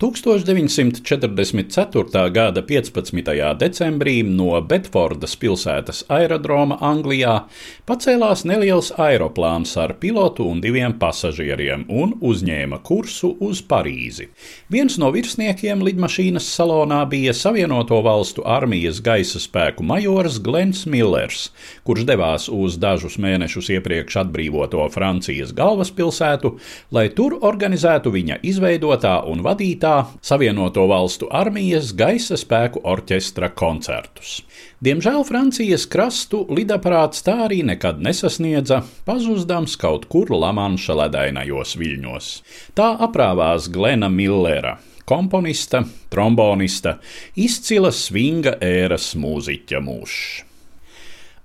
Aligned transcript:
1944. 0.00 2.32
gada 2.32 2.62
15. 2.62 3.56
decembrī 3.60 4.22
no 4.24 4.56
Bedfordas 4.64 5.36
pilsētas 5.36 6.08
aerodroma 6.08 6.80
Anglijā 6.80 7.44
pacēlās 7.84 8.48
neliels 8.48 8.96
aeroplāns 8.96 9.76
ar 9.76 10.00
pilotu 10.00 10.48
un 10.48 10.64
diviem 10.64 10.96
pasažieriem 10.96 11.84
un 11.92 12.16
uzņēma 12.24 12.80
kursu 12.80 13.36
uz 13.44 13.60
Parīzi. 13.60 14.32
Viens 14.72 14.96
no 14.96 15.12
virsniekiem 15.12 15.84
lidmašīnas 15.84 16.48
salonā 16.48 17.04
bija 17.12 17.36
Savienoto 17.36 18.00
valstu 18.00 18.40
armijas 18.48 19.04
gaisa 19.04 19.36
spēku 19.36 19.84
majors 19.84 20.40
Glens 20.40 20.88
Millers, 20.88 21.52
kurš 21.84 22.08
devās 22.08 22.48
uz 22.48 22.80
dažus 22.80 23.20
mēnešus 23.20 23.68
iepriekš 23.76 24.16
atbrīvoto 24.24 24.80
Francijas 24.96 25.52
galvaspilsētu, 25.52 26.56
lai 26.88 27.12
tur 27.12 27.36
organizētu 27.52 28.16
viņa 28.16 28.40
izveidotā 28.48 29.28
un 29.28 29.44
vadītā 29.44 29.89
gaitā 29.90 30.06
Savienoto 30.22 30.86
valstu 30.86 31.28
armijas 31.30 31.92
gaisa 31.94 32.36
spēku 32.36 32.80
orķestra 32.84 33.50
koncertus. 33.54 34.42
Diemžēl 34.80 35.24
Francijas 35.24 35.86
krastu 35.86 36.46
lidaparāts 36.48 37.22
tā 37.22 37.46
arī 37.46 37.62
nekad 37.62 38.00
nesasniedza, 38.00 38.82
pazudams 39.04 39.76
kaut 39.76 40.06
kur 40.08 40.30
Lamanša 40.30 40.94
ledainajos 41.04 41.76
viļņos. 41.76 42.42
Tā 42.74 42.96
aprāvās 43.00 43.68
Glena 43.70 44.08
Millera, 44.08 44.78
komponista, 45.04 45.84
trombonista, 46.10 46.98
izcila 47.36 47.90
svinga 47.90 48.58
ēras 48.60 49.14
mūziķa 49.16 49.82
mūžs. 49.82 50.49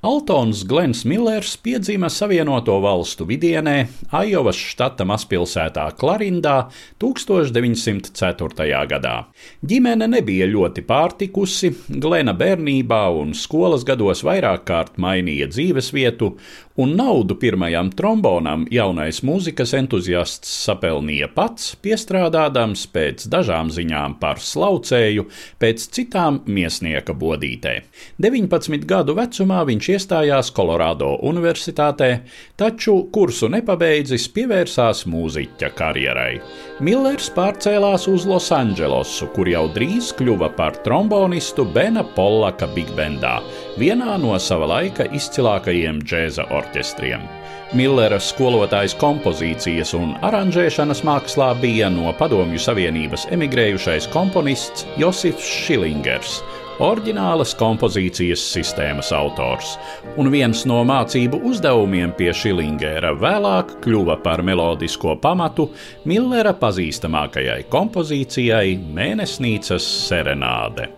Altons 0.05 0.64
Glens 0.64 1.05
Millers 1.05 1.58
piedzima 1.58 2.09
Savienoto 2.13 2.76
valstu 2.80 3.26
vidienē, 3.26 3.88
Ajovas 4.13 4.59
štata 4.62 5.02
mazpilsētā 5.09 5.88
Klarindā 5.98 6.68
1904. 7.02 8.68
gadā. 8.91 9.16
Ģimene 9.66 10.05
nebija 10.13 10.46
ļoti 10.52 10.84
pārtikusi, 10.86 11.72
Glena 11.90 12.36
bērnībā 12.38 13.02
un 13.18 13.34
skolas 13.34 13.82
gados 13.88 14.21
vairāk 14.27 14.68
kārt 14.70 15.02
mainīja 15.02 15.49
dzīvesvietu, 15.49 16.35
un 16.77 16.94
naudu 16.99 17.38
pirmajam 17.40 17.90
trombonam 17.96 18.68
jaunais 18.70 19.22
mūzikas 19.26 19.74
entuziasts 19.77 20.54
sapelnīja 20.68 21.32
pats, 21.34 21.72
piestrādādams 21.82 22.85
pēc 22.94 23.26
dažām 23.32 23.72
ziņām 23.74 24.20
par 24.22 24.44
slaucēju, 24.44 25.26
pēc 25.57 25.90
citām 25.96 26.41
miesnieka 26.46 27.18
bodītē. 27.18 27.77
19 28.22 28.85
gadu 28.85 29.16
vecumā 29.18 29.63
viņš 29.72 29.91
iestājās 29.96 30.51
Kolorādo 30.55 31.15
Universitātē, 31.26 32.10
taču 32.60 32.98
kursu 33.15 33.49
nepabeidzis 33.51 34.27
pievērsās 34.35 35.05
mūziķa 35.10 35.71
karjerai. 35.77 36.34
Millers 36.85 37.32
pārcēlās 37.35 38.10
uz 38.12 38.27
Losandželosu, 38.29 39.32
kur 39.35 39.49
jau 39.49 39.66
drīz 39.76 40.12
kļuva 40.20 40.51
par 40.60 40.77
trombonistu 40.85 41.66
Bena 41.66 42.05
Pollaka 42.16 42.70
Big 42.76 42.91
Bendā, 42.98 43.40
vienā 43.79 44.20
no 44.21 44.35
sava 44.40 44.70
laika 44.76 45.07
izcilākajiem 45.16 46.04
džēza 46.05 46.49
orķestriem. 46.54 47.23
Millera 47.76 48.20
skolotājs 48.21 48.93
kompozīcijas 49.01 49.96
un 49.98 50.13
aranžēšanas 50.23 51.01
mākslā 51.07 51.49
bija 51.60 51.90
no 51.91 52.12
Padomju 52.20 52.62
Savienības 52.62 53.26
emigrējušais 53.35 54.05
komponists 54.13 54.85
Josifs 55.01 55.49
Šilingers, 55.66 56.38
oriģinālas 56.84 57.54
kompozīcijas 57.59 58.41
sistēmas 58.55 59.12
autors, 59.15 59.76
un 60.20 60.31
viens 60.34 60.65
no 60.70 60.82
mācību 60.87 61.41
uzdevumiem 61.51 62.15
pie 62.17 62.32
Šilingera 62.35 63.13
vēlāk 63.20 63.77
kļuva 63.85 64.19
par 64.25 64.44
melodisko 64.45 65.16
pamatu 65.22 65.69
Millera 66.09 66.56
pazīstamākajai 66.59 67.63
kompozīcijai 67.72 68.75
Mēnesnīcas 68.95 69.88
serenāde. 70.09 70.91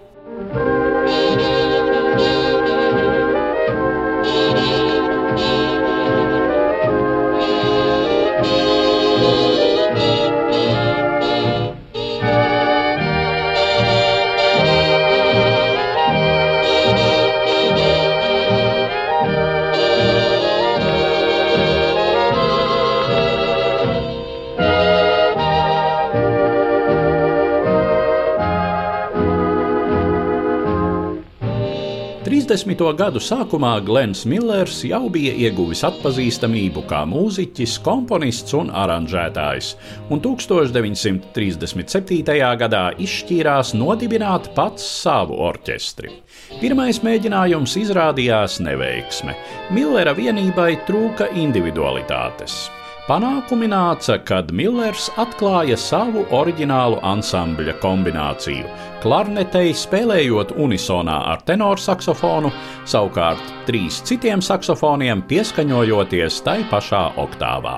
30. 32.28 32.76
gadu 33.00 33.22
sākumā 33.24 33.78
Glens 33.88 34.26
Millers 34.28 34.82
jau 34.84 35.08
bija 35.08 35.32
ieguvis 35.48 35.80
atpazīstamību 35.88 36.84
kā 36.90 37.06
mūziķis, 37.08 37.78
komponists 37.86 38.52
un 38.58 38.68
aranžētājs, 38.68 39.70
un 40.12 40.20
1937. 40.26 42.36
gadā 42.60 42.92
izšķīrās 43.00 43.72
nodibināt 43.80 44.52
pats 44.60 44.84
savu 45.06 45.40
orķestri. 45.48 46.12
Pirmais 46.60 47.00
mēģinājums 47.00 47.80
izrādījās 47.86 48.60
neveiksme. 48.66 49.32
Millera 49.72 50.12
vienībai 50.18 50.84
trūka 50.90 51.26
individualitātes. 51.32 52.68
Panākumi 53.08 53.70
nāca, 53.72 54.18
kad 54.20 54.50
Millers 54.52 55.06
atklāja 55.16 55.78
savu 55.80 56.26
oriģinālu 56.36 56.98
ansambļa 57.08 57.78
kombināciju. 57.80 58.68
Klarnetei 59.00 59.72
spēlējot 59.72 60.52
unisonā 60.60 61.16
ar 61.32 61.40
tenorsaksofonu, 61.48 62.52
savukārt 62.84 63.54
trīs 63.70 64.02
citiem 64.04 64.44
saksofoniem 64.44 65.22
pieskaņojoties 65.30 66.42
tai 66.44 66.60
pašā 66.68 67.06
oktāvā. 67.24 67.78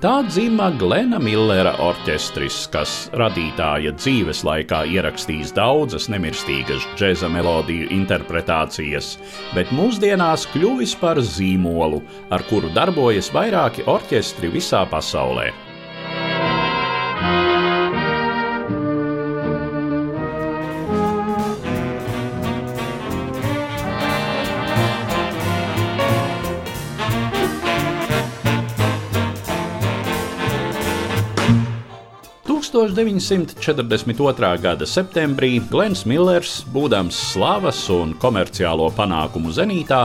Tā 0.00 0.22
dzima 0.24 0.70
Glena 0.80 1.18
Millera 1.20 1.74
orķestris, 1.84 2.62
kas 2.72 2.92
radītāja 3.20 3.92
dzīves 3.98 4.40
laikā 4.48 4.78
ierakstījis 4.94 5.52
daudzas 5.58 6.08
nemirstīgas 6.08 6.86
džēza 6.96 7.28
melodiju 7.28 7.90
interpretācijas, 7.98 9.10
bet 9.52 9.68
mūsdienās 9.76 10.46
kļuvis 10.54 10.96
par 11.02 11.20
zīmolu, 11.20 12.00
ar 12.32 12.46
kuru 12.48 12.72
darbojas 12.72 13.28
vairāki 13.36 13.84
orķestri 13.92 14.48
visā 14.70 14.86
pasaulē. 14.86 15.69
1942. 32.70 34.58
gada 34.62 34.86
septembrī 34.86 35.58
Glens 35.70 36.04
Millers, 36.06 36.60
būdams 36.70 37.16
slavas 37.32 37.80
un 37.90 38.12
komerciālo 38.22 38.86
panākumu 38.94 39.50
zenītā, 39.54 40.04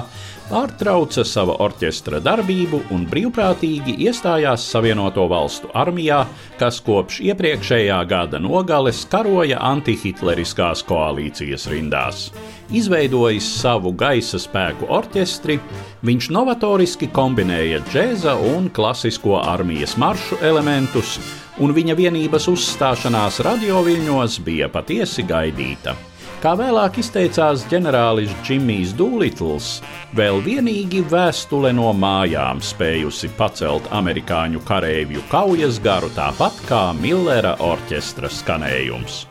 pārtrauca 0.49 1.25
sava 1.25 1.55
orķestra 1.65 2.19
darbību 2.25 2.81
un 2.95 3.05
brīvprātīgi 3.09 3.95
iestājās 4.07 4.65
Savienoto 4.71 5.27
Valstu 5.29 5.69
armijā, 5.77 6.23
kas 6.59 6.81
kopš 6.85 7.21
iepriekšējā 7.29 8.01
gada 8.09 8.41
nogales 8.41 9.03
karoja 9.11 9.61
antihitleriskās 9.69 10.81
koalīcijas 10.89 11.69
rindās. 11.69 12.27
Izveidojis 12.73 13.45
savu 13.61 13.93
gaisa 13.93 14.41
spēku 14.41 14.89
orķestri, 14.89 15.59
viņš 16.05 16.33
novatoriski 16.33 17.13
kombinēja 17.13 17.83
džēza 17.91 18.37
un 18.55 18.71
klasisko 18.73 19.37
armijas 19.45 19.97
maršu 20.01 20.41
elementus, 20.41 21.19
un 21.63 21.71
viņa 21.75 21.95
vienības 21.95 22.49
uzstāšanās 22.51 23.39
radioviļņos 23.45 24.41
bija 24.45 24.67
patiesi 24.71 25.23
gaidīta. 25.27 25.95
Kā 26.43 26.51
vēlāk 26.59 26.99
izteicās 27.01 27.63
ģenerālis 27.71 28.33
Džimijs 28.45 28.91
Dūlitls, 28.99 29.79
vēl 30.13 30.43
vienīgi 30.45 31.01
vēstule 31.09 31.71
no 31.73 31.89
mājām 31.95 32.59
spējusi 32.61 33.31
pacelt 33.39 33.87
amerikāņu 33.95 34.61
kareivju 34.67 35.23
kaujas 35.31 35.79
garu 35.81 36.11
tāpat 36.13 36.59
kā 36.69 36.83
Millera 36.99 37.55
orķestra 37.65 38.29
skanējums. 38.29 39.23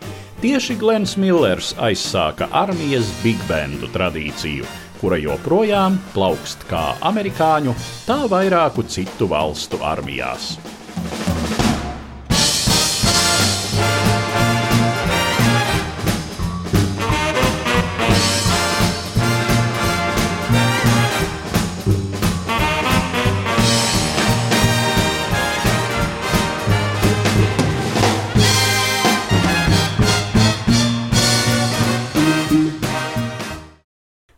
Tieši 0.42 0.74
Glens 0.80 1.14
Millers 1.20 1.70
aizsāka 1.78 2.48
armijas 2.50 3.12
big 3.22 3.38
bandu 3.46 3.86
tradīciju, 3.94 4.66
kura 4.98 5.20
joprojām 5.22 6.00
plaukst 6.16 6.66
kā 6.66 6.96
amerikāņu, 7.12 7.76
tā 8.08 8.24
vairāku 8.32 8.88
citu 8.90 9.30
valstu 9.30 9.78
armijās. 9.86 10.56